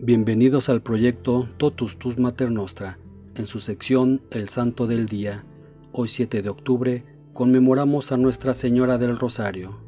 [0.00, 3.00] Bienvenidos al proyecto Totus Tus Mater Nostra.
[3.34, 5.44] En su sección El Santo del Día,
[5.90, 9.80] hoy 7 de octubre, conmemoramos a Nuestra Señora del Rosario.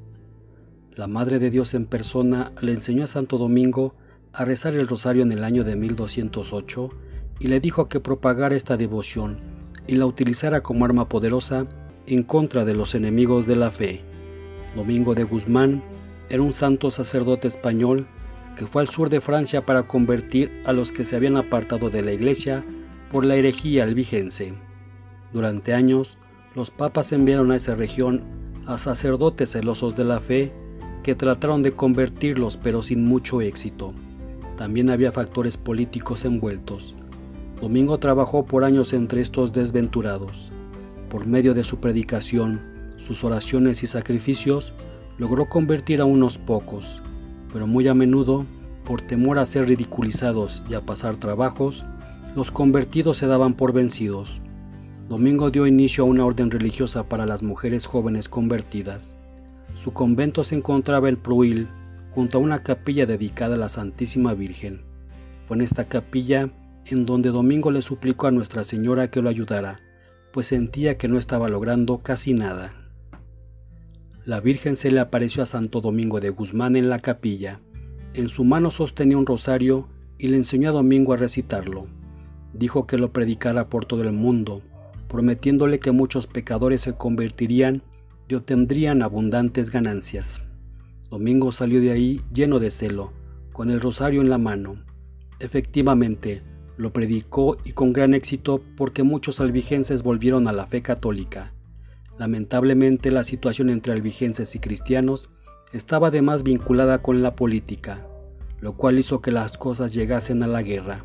[0.97, 3.95] La Madre de Dios en persona le enseñó a Santo Domingo
[4.33, 6.91] a rezar el rosario en el año de 1208
[7.39, 9.39] y le dijo que propagara esta devoción
[9.87, 11.67] y la utilizara como arma poderosa
[12.09, 14.03] en contra de los enemigos de la fe.
[14.75, 15.85] Domingo de Guzmán
[16.29, 18.09] era un santo sacerdote español
[18.61, 22.03] que fue al sur de Francia para convertir a los que se habían apartado de
[22.03, 22.63] la iglesia
[23.11, 24.53] por la herejía albigense.
[25.33, 26.19] Durante años,
[26.55, 28.23] los papas enviaron a esa región
[28.67, 30.53] a sacerdotes celosos de la fe
[31.03, 33.95] que trataron de convertirlos pero sin mucho éxito.
[34.59, 36.95] También había factores políticos envueltos.
[37.63, 40.53] Domingo trabajó por años entre estos desventurados.
[41.09, 42.61] Por medio de su predicación,
[42.99, 44.75] sus oraciones y sacrificios,
[45.17, 47.01] logró convertir a unos pocos,
[47.53, 48.47] pero muy a menudo,
[48.87, 51.85] por temor a ser ridiculizados y a pasar trabajos,
[52.35, 54.41] los convertidos se daban por vencidos.
[55.09, 59.17] Domingo dio inicio a una orden religiosa para las mujeres jóvenes convertidas.
[59.75, 61.69] Su convento se encontraba en Pruil,
[62.15, 64.83] junto a una capilla dedicada a la Santísima Virgen.
[65.47, 66.51] Fue en esta capilla
[66.87, 69.81] en donde Domingo le suplicó a Nuestra Señora que lo ayudara,
[70.33, 72.80] pues sentía que no estaba logrando casi nada.
[74.27, 77.61] La Virgen se le apareció a Santo Domingo de Guzmán en la capilla.
[78.13, 81.87] En su mano sostenía un rosario y le enseñó a Domingo a recitarlo.
[82.53, 84.61] Dijo que lo predicara por todo el mundo,
[85.09, 87.83] prometiéndole que muchos pecadores se convertirían
[88.29, 90.43] y obtendrían abundantes ganancias.
[91.09, 93.13] Domingo salió de ahí lleno de celo,
[93.55, 94.85] con el rosario en la mano.
[95.39, 96.43] Efectivamente,
[96.77, 101.55] lo predicó y con gran éxito porque muchos albigenses volvieron a la fe católica.
[102.21, 105.31] Lamentablemente la situación entre albigenses y cristianos
[105.73, 108.07] estaba además vinculada con la política,
[108.61, 111.03] lo cual hizo que las cosas llegasen a la guerra.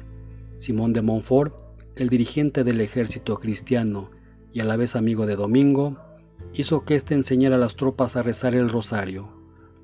[0.57, 1.53] Simón de Montfort,
[1.95, 4.09] el dirigente del ejército cristiano
[4.51, 5.95] y a la vez amigo de Domingo,
[6.53, 9.29] hizo que éste enseñara a las tropas a rezar el rosario.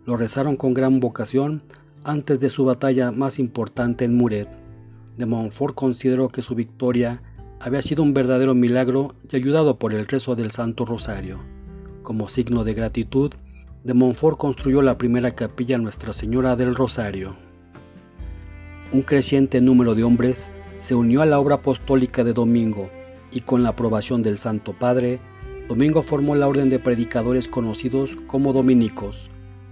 [0.06, 1.62] Lo rezaron con gran vocación
[2.04, 4.50] antes de su batalla más importante en Muret.
[5.16, 7.22] De Montfort consideró que su victoria
[7.64, 11.38] había sido un verdadero milagro y ayudado por el rezo del Santo Rosario.
[12.02, 13.34] Como signo de gratitud,
[13.84, 17.36] de Montfort construyó la primera capilla Nuestra Señora del Rosario.
[18.92, 22.90] Un creciente número de hombres se unió a la obra apostólica de Domingo
[23.32, 25.20] y con la aprobación del Santo Padre,
[25.68, 29.30] Domingo formó la orden de predicadores conocidos como dominicos.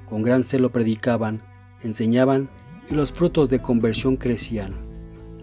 [0.07, 1.41] Con gran celo predicaban,
[1.81, 2.49] enseñaban
[2.89, 4.75] y los frutos de conversión crecían.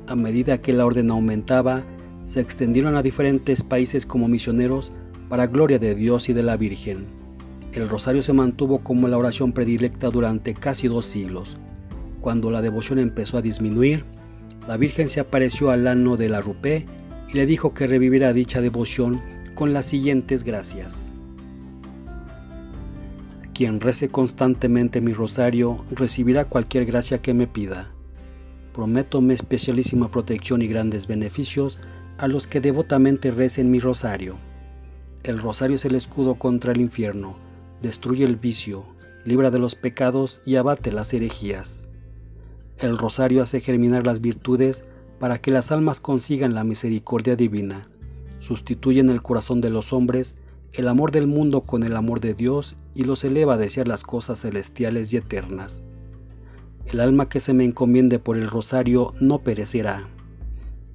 [0.06, 1.82] A medida que la orden aumentaba,
[2.26, 4.92] se extendieron a diferentes países como misioneros
[5.28, 7.06] para gloria de Dios y de la Virgen.
[7.72, 11.56] El rosario se mantuvo como la oración predilecta durante casi dos siglos.
[12.20, 14.04] Cuando la devoción empezó a disminuir,
[14.66, 16.84] la Virgen se apareció al ano de la Rupé
[17.32, 19.20] y le dijo que reviviera dicha devoción
[19.54, 21.14] con las siguientes gracias.
[23.54, 27.92] Quien rece constantemente mi rosario recibirá cualquier gracia que me pida.
[28.74, 31.80] Prométome especialísima protección y grandes beneficios
[32.18, 34.36] a los que devotamente recen mi rosario.
[35.22, 37.36] El rosario es el escudo contra el infierno,
[37.82, 38.84] destruye el vicio,
[39.24, 41.86] libra de los pecados y abate las herejías.
[42.78, 44.84] El rosario hace germinar las virtudes
[45.18, 47.82] para que las almas consigan la misericordia divina.
[48.38, 50.36] Sustituye en el corazón de los hombres
[50.72, 54.02] el amor del mundo con el amor de Dios y los eleva a desear las
[54.02, 55.82] cosas celestiales y eternas.
[56.84, 60.06] El alma que se me encomiende por el rosario no perecerá.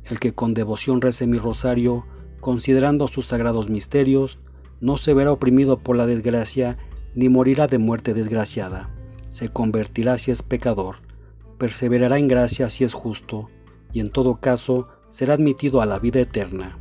[0.05, 2.05] El que con devoción rece mi rosario,
[2.39, 4.39] considerando sus sagrados misterios,
[4.79, 6.77] no se verá oprimido por la desgracia,
[7.13, 8.89] ni morirá de muerte desgraciada.
[9.29, 10.97] Se convertirá si es pecador,
[11.57, 13.49] perseverará en gracia si es justo,
[13.93, 16.77] y en todo caso será admitido a la vida eterna.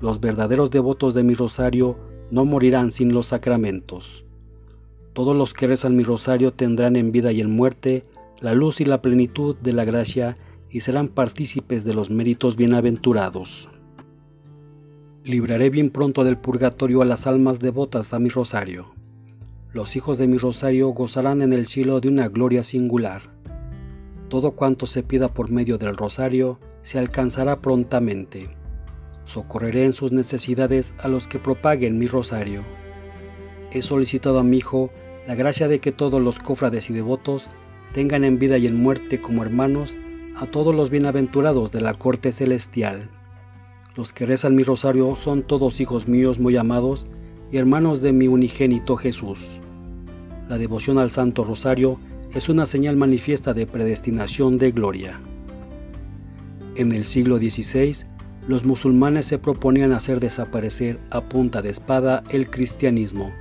[0.00, 1.96] Los verdaderos devotos de mi rosario
[2.30, 4.24] no morirán sin los sacramentos.
[5.12, 8.04] Todos los que rezan mi rosario tendrán en vida y en muerte
[8.40, 10.36] la luz y la plenitud de la gracia
[10.70, 13.70] y serán partícipes de los méritos bienaventurados.
[15.24, 18.94] Libraré bien pronto del purgatorio a las almas devotas a mi rosario.
[19.72, 23.22] Los hijos de mi rosario gozarán en el cielo de una gloria singular.
[24.28, 28.48] Todo cuanto se pida por medio del rosario se alcanzará prontamente.
[29.24, 32.62] Socorreré en sus necesidades a los que propaguen mi rosario.
[33.70, 34.90] He solicitado a mi Hijo
[35.26, 37.50] la gracia de que todos los cofrades y devotos
[37.92, 39.98] tengan en vida y en muerte como hermanos
[40.40, 43.10] a todos los bienaventurados de la corte celestial.
[43.96, 47.06] Los que rezan mi rosario son todos hijos míos muy amados
[47.50, 49.40] y hermanos de mi unigénito Jesús.
[50.48, 51.98] La devoción al Santo Rosario
[52.32, 55.20] es una señal manifiesta de predestinación de gloria.
[56.76, 58.06] En el siglo XVI,
[58.46, 63.32] los musulmanes se proponían hacer desaparecer a punta de espada el cristianismo.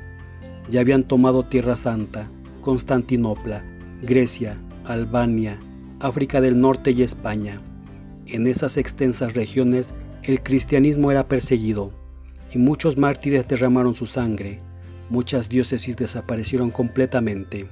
[0.71, 2.27] Ya habían tomado Tierra Santa,
[2.61, 3.63] Constantinopla,
[4.01, 5.59] Grecia, Albania,
[5.99, 7.59] África del Norte y España.
[8.27, 11.91] En esas extensas regiones el cristianismo era perseguido
[12.53, 14.59] y muchos mártires derramaron su sangre.
[15.09, 17.67] Muchas diócesis desaparecieron completamente.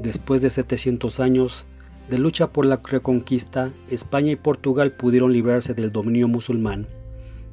[0.00, 1.66] Después de 700 años
[2.08, 6.86] de lucha por la reconquista, España y Portugal pudieron librarse del dominio musulmán.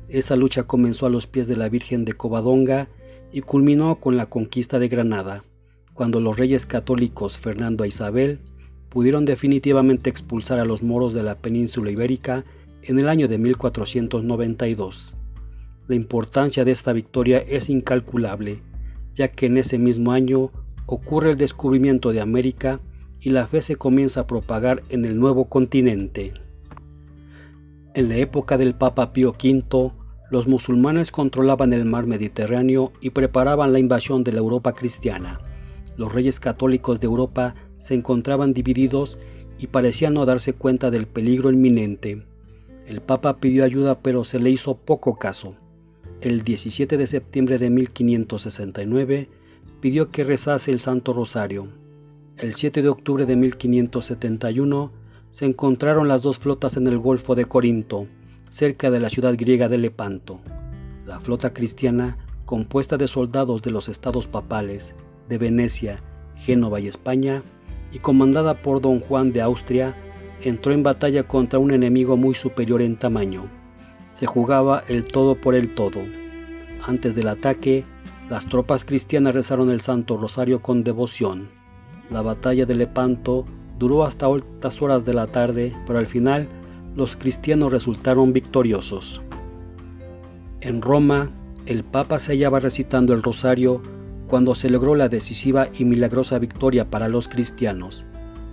[0.07, 2.87] Esa lucha comenzó a los pies de la Virgen de Covadonga
[3.33, 5.43] y culminó con la conquista de Granada,
[5.93, 8.39] cuando los reyes católicos Fernando e Isabel
[8.97, 12.45] pudieron definitivamente expulsar a los moros de la península ibérica
[12.81, 15.15] en el año de 1492.
[15.87, 18.59] La importancia de esta victoria es incalculable,
[19.13, 20.49] ya que en ese mismo año
[20.87, 22.79] ocurre el descubrimiento de América
[23.19, 26.33] y la fe se comienza a propagar en el nuevo continente.
[27.93, 29.91] En la época del Papa Pío V,
[30.31, 35.39] los musulmanes controlaban el mar Mediterráneo y preparaban la invasión de la Europa cristiana.
[35.97, 39.17] Los reyes católicos de Europa se encontraban divididos
[39.59, 42.23] y parecían no darse cuenta del peligro inminente.
[42.85, 45.55] El Papa pidió ayuda pero se le hizo poco caso.
[46.21, 49.29] El 17 de septiembre de 1569
[49.81, 51.67] pidió que rezase el Santo Rosario.
[52.37, 54.91] El 7 de octubre de 1571
[55.31, 58.07] se encontraron las dos flotas en el Golfo de Corinto,
[58.49, 60.39] cerca de la ciudad griega de Lepanto.
[61.05, 64.95] La flota cristiana, compuesta de soldados de los estados papales,
[65.29, 66.01] de Venecia,
[66.35, 67.43] Génova y España,
[67.91, 69.95] y comandada por don Juan de Austria,
[70.41, 73.45] entró en batalla contra un enemigo muy superior en tamaño.
[74.11, 76.01] Se jugaba el todo por el todo.
[76.85, 77.85] Antes del ataque,
[78.29, 81.49] las tropas cristianas rezaron el Santo Rosario con devoción.
[82.09, 83.45] La batalla de Lepanto
[83.79, 86.47] duró hasta altas horas de la tarde, pero al final
[86.95, 89.21] los cristianos resultaron victoriosos.
[90.61, 91.29] En Roma,
[91.65, 93.81] el Papa se hallaba recitando el rosario
[94.27, 98.05] cuando se logró la decisiva y milagrosa victoria para los cristianos.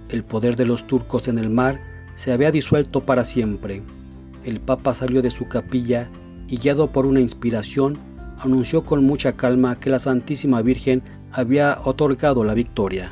[0.09, 1.79] El poder de los turcos en el mar
[2.15, 3.83] se había disuelto para siempre.
[4.45, 6.09] El Papa salió de su capilla
[6.49, 7.99] y guiado por una inspiración,
[8.39, 13.11] anunció con mucha calma que la Santísima Virgen había otorgado la victoria.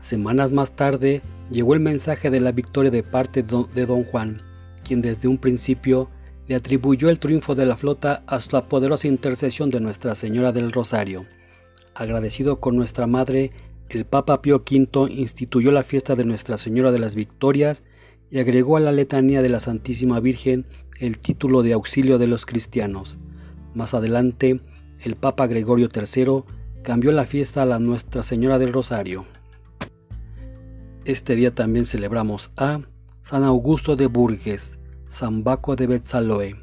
[0.00, 4.40] Semanas más tarde llegó el mensaje de la victoria de parte de don Juan,
[4.82, 6.08] quien desde un principio
[6.50, 10.72] le atribuyó el triunfo de la flota a la poderosa intercesión de Nuestra Señora del
[10.72, 11.24] Rosario.
[11.94, 13.52] Agradecido con nuestra Madre,
[13.88, 17.84] el Papa Pío V instituyó la fiesta de Nuestra Señora de las Victorias
[18.32, 20.66] y agregó a la letanía de la Santísima Virgen
[20.98, 23.18] el título de auxilio de los cristianos.
[23.72, 24.60] Más adelante,
[25.02, 26.42] el Papa Gregorio III
[26.82, 29.24] cambió la fiesta a la Nuestra Señora del Rosario.
[31.04, 32.80] Este día también celebramos a
[33.22, 34.79] San Augusto de Burges,
[35.10, 36.54] San Baco de Betzaloe,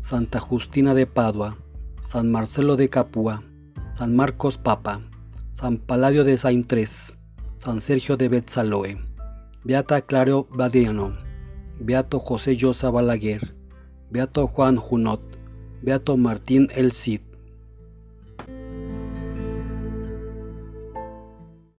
[0.00, 1.56] Santa Justina de Padua,
[2.04, 3.44] San Marcelo de Capua,
[3.92, 5.00] San Marcos Papa,
[5.52, 7.14] San Paladio de Saintres,
[7.56, 8.98] San Sergio de Betzaloe,
[9.62, 11.14] Beata Claro Badiano,
[11.78, 13.54] Beato José Llosa Balaguer,
[14.10, 15.22] Beato Juan Junot,
[15.80, 17.20] Beato Martín El Cid,